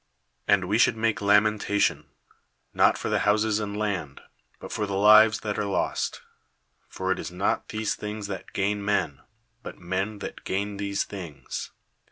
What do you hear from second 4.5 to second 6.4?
but for the lives [that are lost];